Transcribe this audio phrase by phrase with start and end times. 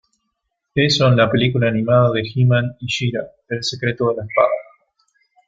[0.73, 4.49] Eso en la película animada de He-Man y She-Ra: El secreto de la espada.